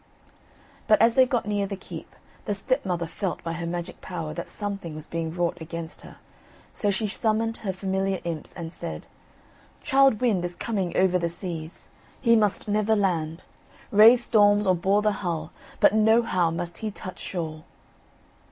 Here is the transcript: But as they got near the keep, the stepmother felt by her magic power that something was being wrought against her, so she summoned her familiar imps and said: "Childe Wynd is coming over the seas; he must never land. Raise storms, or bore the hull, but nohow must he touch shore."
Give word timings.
But 0.87 0.99
as 0.99 1.13
they 1.13 1.27
got 1.27 1.45
near 1.45 1.67
the 1.67 1.75
keep, 1.75 2.15
the 2.45 2.55
stepmother 2.55 3.05
felt 3.05 3.43
by 3.43 3.53
her 3.53 3.67
magic 3.67 4.01
power 4.01 4.33
that 4.33 4.49
something 4.49 4.95
was 4.95 5.05
being 5.05 5.29
wrought 5.31 5.59
against 5.61 6.01
her, 6.01 6.17
so 6.73 6.89
she 6.89 7.07
summoned 7.07 7.57
her 7.57 7.71
familiar 7.71 8.19
imps 8.23 8.51
and 8.55 8.73
said: 8.73 9.05
"Childe 9.83 10.19
Wynd 10.19 10.43
is 10.43 10.55
coming 10.55 10.97
over 10.97 11.19
the 11.19 11.29
seas; 11.29 11.87
he 12.19 12.35
must 12.35 12.67
never 12.67 12.95
land. 12.95 13.43
Raise 13.91 14.23
storms, 14.23 14.65
or 14.65 14.73
bore 14.73 15.03
the 15.03 15.11
hull, 15.21 15.51
but 15.79 15.93
nohow 15.93 16.49
must 16.49 16.79
he 16.79 16.89
touch 16.89 17.19
shore." 17.19 17.63